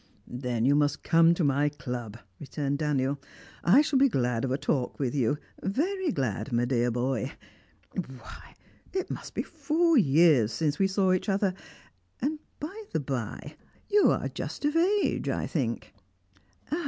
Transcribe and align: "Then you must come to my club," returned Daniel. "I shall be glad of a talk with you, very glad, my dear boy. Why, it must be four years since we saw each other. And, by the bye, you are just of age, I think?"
"Then 0.25 0.65
you 0.65 0.73
must 0.73 1.03
come 1.03 1.35
to 1.35 1.43
my 1.43 1.69
club," 1.69 2.17
returned 2.39 2.79
Daniel. 2.79 3.19
"I 3.63 3.83
shall 3.83 3.99
be 3.99 4.09
glad 4.09 4.43
of 4.43 4.49
a 4.49 4.57
talk 4.57 4.97
with 4.97 5.13
you, 5.13 5.37
very 5.61 6.11
glad, 6.11 6.51
my 6.51 6.65
dear 6.65 6.89
boy. 6.89 7.33
Why, 7.93 8.55
it 8.93 9.11
must 9.11 9.35
be 9.35 9.43
four 9.43 9.99
years 9.99 10.51
since 10.51 10.79
we 10.79 10.87
saw 10.87 11.13
each 11.13 11.29
other. 11.29 11.53
And, 12.19 12.39
by 12.59 12.83
the 12.91 12.99
bye, 12.99 13.55
you 13.91 14.09
are 14.09 14.27
just 14.27 14.65
of 14.65 14.75
age, 14.75 15.29
I 15.29 15.45
think?" 15.45 15.93